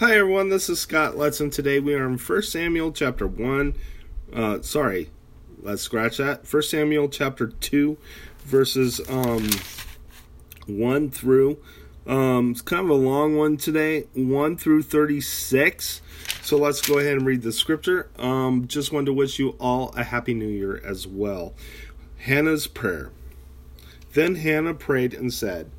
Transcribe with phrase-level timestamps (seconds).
[0.00, 1.52] Hi everyone, this is Scott Letson.
[1.52, 3.74] Today we are in 1 Samuel chapter 1.
[4.32, 5.10] Uh, sorry,
[5.60, 6.50] let's scratch that.
[6.50, 7.98] 1 Samuel chapter 2,
[8.46, 9.50] verses um,
[10.66, 11.58] 1 through.
[12.06, 16.00] Um, it's kind of a long one today, 1 through 36.
[16.40, 18.08] So let's go ahead and read the scripture.
[18.18, 21.52] Um, just wanted to wish you all a happy new year as well.
[22.20, 23.10] Hannah's prayer.
[24.14, 25.70] Then Hannah prayed and said,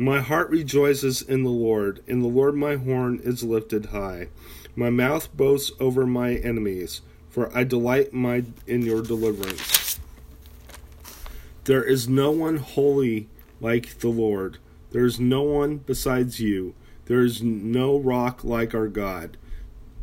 [0.00, 2.02] My heart rejoices in the Lord.
[2.06, 4.28] In the Lord my horn is lifted high.
[4.74, 10.00] My mouth boasts over my enemies, for I delight my in your deliverance.
[11.64, 13.28] There is no one holy
[13.60, 14.56] like the Lord.
[14.90, 16.74] There is no one besides you.
[17.04, 19.36] There is no rock like our God.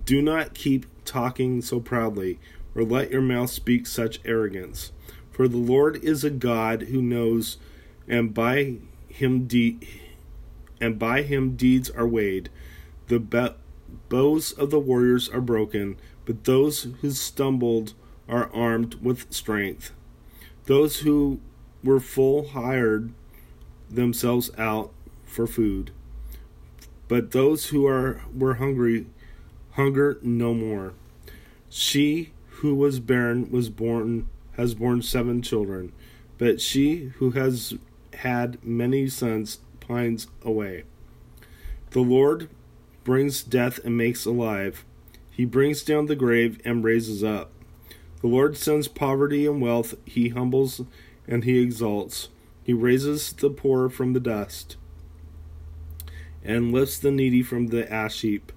[0.06, 2.40] Do not keep talking so proudly,
[2.76, 4.92] or let your mouth speak such arrogance.
[5.32, 7.58] For the Lord is a God who knows,
[8.08, 8.76] and by
[9.18, 9.80] him de-
[10.80, 12.50] and by him deeds are weighed.
[13.08, 13.56] The be-
[14.10, 17.94] bows of the warriors are broken, but those who stumbled
[18.30, 19.92] are armed with strength.
[20.66, 21.40] Those who
[21.84, 23.12] were full hired
[23.90, 24.92] themselves out
[25.26, 25.92] for food,
[27.08, 29.08] but those who are were hungry
[29.72, 30.94] hunger no more.
[31.70, 35.92] She who was barren was born has borne seven children,
[36.38, 37.74] but she who has
[38.18, 40.84] had many sons pines away.
[41.92, 42.50] The Lord
[43.04, 44.84] brings death and makes alive.
[45.32, 47.52] He brings down the grave and raises up.
[48.22, 49.96] The Lord sends poverty and wealth.
[50.06, 50.82] He humbles
[51.28, 52.30] and he exalts.
[52.64, 54.76] He raises the poor from the dust
[56.44, 58.52] and lifts the needy from the ash heap.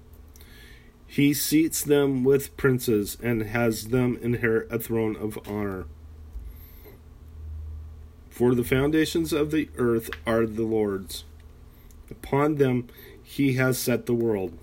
[1.05, 5.85] He seats them with princes and has them inherit a throne of honor.
[8.41, 11.25] For the foundations of the earth are the Lord's.
[12.09, 12.87] Upon them
[13.21, 14.57] he has set the world.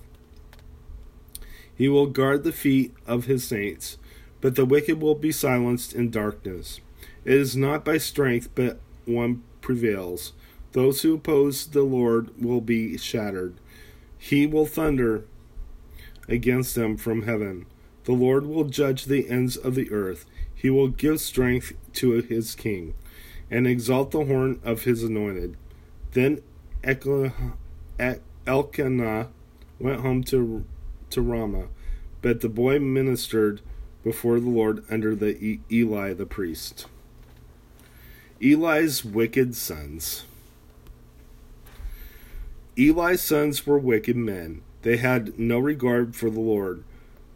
[1.73, 3.97] He will guard the feet of his saints,
[4.41, 6.81] but the wicked will be silenced in darkness.
[7.23, 10.33] It is not by strength, but one prevails.
[10.73, 13.61] Those who oppose the Lord will be shattered.
[14.17, 15.23] He will thunder
[16.27, 17.65] against them from heaven.
[18.03, 20.25] The Lord will judge the ends of the earth.
[20.53, 22.93] He will give strength to his king
[23.51, 25.57] and exalt the horn of his anointed.
[26.13, 26.41] Then
[26.83, 27.33] Elkanah
[29.79, 30.65] went home to,
[31.09, 31.67] to Ramah,
[32.21, 33.61] but the boy ministered
[34.03, 36.85] before the Lord under the Eli the priest.
[38.41, 40.25] Eli's wicked sons.
[42.77, 44.61] Eli's sons were wicked men.
[44.83, 46.83] They had no regard for the Lord.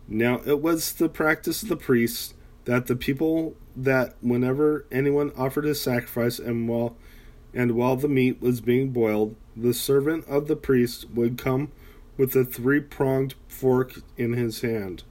[0.08, 2.34] Now it was the practice of the priests
[2.66, 6.96] that the people that whenever anyone offered a sacrifice and while
[7.54, 11.72] and while the meat was being boiled, the servant of the priest would come
[12.18, 15.04] with a three pronged fork in his hand.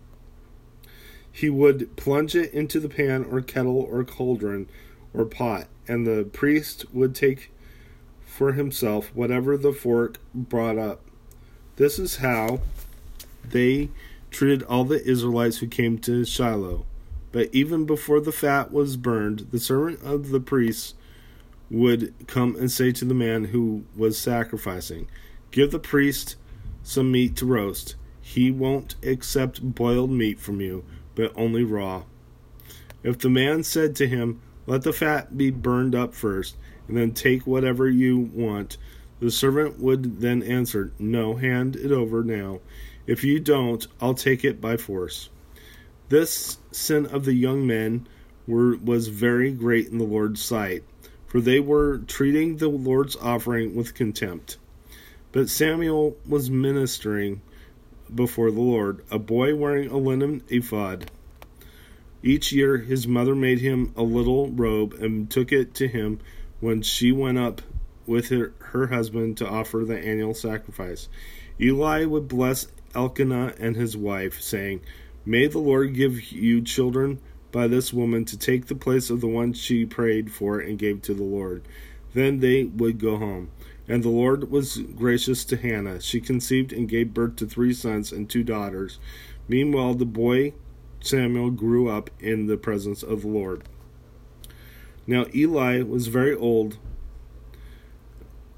[1.30, 4.68] He would plunge it into the pan or kettle or cauldron
[5.14, 7.52] or pot, and the priest would take
[8.24, 11.02] for himself whatever the fork brought up.
[11.76, 12.60] This is how
[13.44, 13.90] they
[14.30, 16.86] treated all the Israelites who came to Shiloh.
[17.32, 20.94] But even before the fat was burned, the servant of the priest
[21.70, 25.08] would come and say to the man who was sacrificing,
[25.50, 26.36] Give the priest
[26.82, 27.96] some meat to roast.
[28.20, 30.84] He won't accept boiled meat from you,
[31.14, 32.04] but only raw.
[33.02, 36.56] If the man said to him, Let the fat be burned up first,
[36.86, 38.76] and then take whatever you want,
[39.20, 42.60] the servant would then answer, No, hand it over now.
[43.06, 45.30] If you don't, I'll take it by force.
[46.12, 48.06] This sin of the young men
[48.46, 50.84] were, was very great in the Lord's sight,
[51.26, 54.58] for they were treating the Lord's offering with contempt.
[55.32, 57.40] But Samuel was ministering
[58.14, 61.10] before the Lord, a boy wearing a linen ephod.
[62.22, 66.20] Each year his mother made him a little robe and took it to him
[66.60, 67.62] when she went up
[68.06, 71.08] with her, her husband to offer the annual sacrifice.
[71.58, 74.82] Eli would bless Elkanah and his wife, saying,
[75.24, 77.20] May the Lord give you children
[77.52, 81.02] by this woman to take the place of the one she prayed for and gave
[81.02, 81.62] to the Lord.
[82.12, 83.50] Then they would go home.
[83.86, 86.00] And the Lord was gracious to Hannah.
[86.00, 88.98] She conceived and gave birth to three sons and two daughters.
[89.48, 90.54] Meanwhile, the boy
[91.00, 93.64] Samuel grew up in the presence of the Lord.
[95.06, 96.78] Now Eli was very old,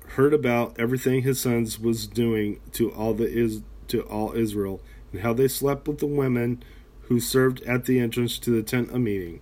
[0.09, 4.81] heard about everything his sons was doing to all the is to all Israel
[5.15, 6.61] and how they slept with the women
[7.03, 9.41] who served at the entrance to the tent of meeting.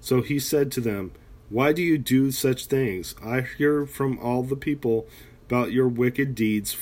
[0.00, 1.12] So he said to them,
[1.48, 3.14] Why do you do such things?
[3.24, 5.06] I hear from all the people
[5.46, 6.76] about your wicked deeds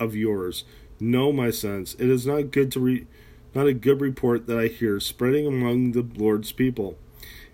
[0.00, 0.64] of yours.
[0.98, 3.06] No, my sons, it is not good to re-
[3.54, 6.98] not a good report that I hear spreading among the Lord's people.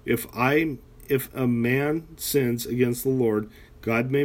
[0.07, 0.79] If I
[1.11, 3.51] if a man sins against the Lord,
[3.83, 4.25] God may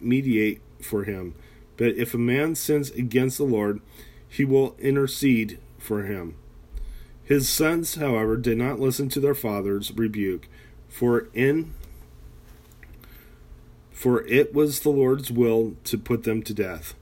[0.00, 1.36] mediate for him.
[1.76, 3.80] But if a man sins against the Lord,
[4.30, 6.36] he will intercede for him.
[7.24, 10.48] His sons, however, did not listen to their father's rebuke,
[10.88, 11.74] for in
[13.92, 16.94] for it was the Lord's will to put them to death.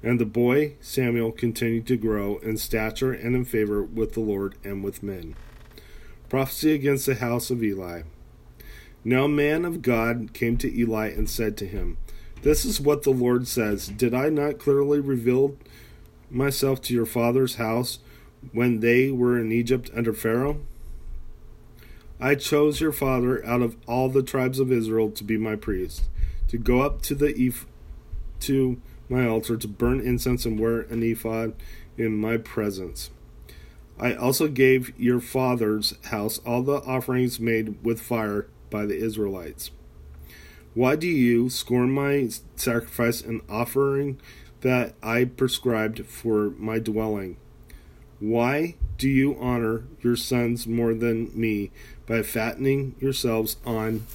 [0.00, 4.54] And the boy Samuel continued to grow in stature and in favor with the Lord
[4.62, 5.34] and with men.
[6.28, 8.02] Prophecy against the house of Eli.
[9.04, 11.96] Now a man of God came to Eli and said to him,
[12.42, 15.56] This is what the Lord says Did I not clearly reveal
[16.30, 17.98] myself to your father's house
[18.52, 20.60] when they were in Egypt under Pharaoh?
[22.20, 26.04] I chose your father out of all the tribes of Israel to be my priest
[26.48, 27.66] to go up to the eph-
[28.40, 31.54] to my altar to burn incense and wear an ephod
[31.96, 33.10] in my presence.
[33.98, 39.70] I also gave your father's house all the offerings made with fire by the Israelites.
[40.74, 44.20] Why do you scorn my sacrifice and offering
[44.60, 47.36] that I prescribed for my dwelling?
[48.18, 51.70] Why do you honor your sons more than me
[52.06, 54.06] by fattening yourselves on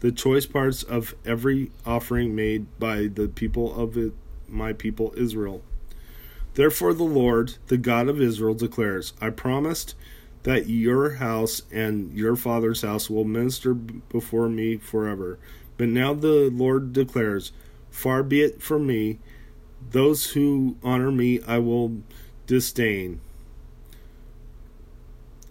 [0.00, 4.12] the choice parts of every offering made by the people of it,
[4.48, 5.62] my people Israel.
[6.54, 9.94] Therefore, the Lord, the God of Israel, declares I promised
[10.42, 15.38] that your house and your father's house will minister before me forever.
[15.76, 17.52] But now the Lord declares,
[17.90, 19.18] Far be it from me,
[19.90, 22.02] those who honor me I will
[22.46, 23.20] disdain.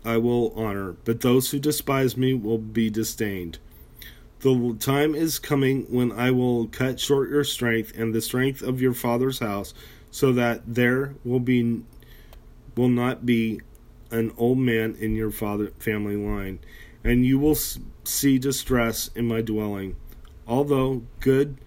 [0.03, 3.57] I will honor, but those who despise me will be disdained.
[4.41, 8.79] The time is coming when I will cut short your strength and the strength of
[8.79, 9.73] your father's house,
[10.11, 11.81] so that there will be
[12.75, 13.61] will not be
[14.11, 16.59] an old man in your father family line,
[17.03, 17.57] and you will
[18.03, 19.95] see distress in my dwelling.
[20.47, 21.57] Although good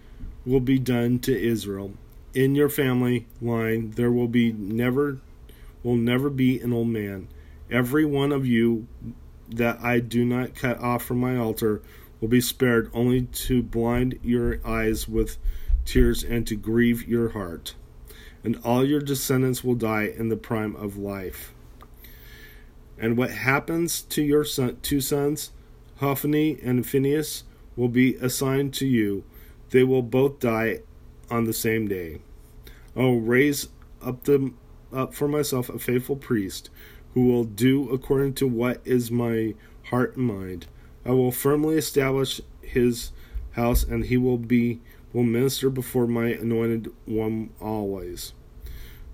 [0.47, 1.93] will be done to Israel,
[2.35, 5.19] in your family line there will be never
[5.83, 7.29] will never be an old man.
[7.71, 8.87] Every one of you
[9.51, 11.83] that I do not cut off from my altar
[12.21, 15.39] will be spared only to blind your eyes with
[15.85, 17.75] tears and to grieve your heart.
[18.45, 21.53] And all your descendants will die in the prime of life.
[22.99, 25.53] And what happens to your son, two sons,
[25.97, 27.45] Hophni and Phinehas,
[27.77, 29.25] will be assigned to you.
[29.71, 30.81] They will both die
[31.31, 32.21] on the same day.
[32.97, 33.69] I will raise
[34.03, 34.53] up the
[34.93, 36.71] up for myself a faithful priest
[37.15, 39.55] who will do according to what is my
[39.91, 40.67] heart and mind.
[41.05, 43.13] I will firmly establish his
[43.53, 44.81] house, and he will be
[45.13, 48.35] will minister before my anointed one always.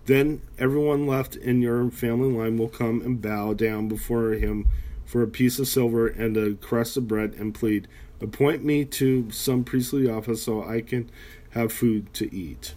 [0.07, 4.67] Then everyone left in your family line will come and bow down before him
[5.05, 7.89] for a piece of silver and a crust of bread and plead,
[8.21, 11.11] Appoint me to some priestly office so I can
[11.55, 12.75] have food to eat.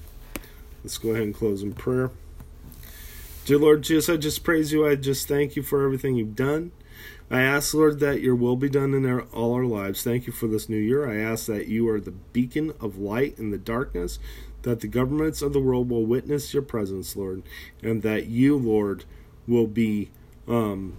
[0.83, 2.11] Let's go ahead and close in prayer.
[3.45, 4.87] Dear Lord Jesus, I just praise you.
[4.87, 6.71] I just thank you for everything you've done.
[7.29, 10.03] I ask, Lord, that your will be done in our, all our lives.
[10.03, 11.09] Thank you for this new year.
[11.09, 14.19] I ask that you are the beacon of light in the darkness,
[14.61, 17.43] that the governments of the world will witness your presence, Lord,
[17.81, 19.03] and that you, Lord,
[19.47, 20.09] will be
[20.47, 20.97] um,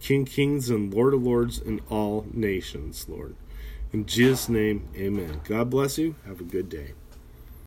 [0.00, 3.34] King Kings and Lord of Lords in all nations, Lord.
[3.92, 5.40] In Jesus' name, amen.
[5.44, 6.14] God bless you.
[6.26, 6.92] Have a good day.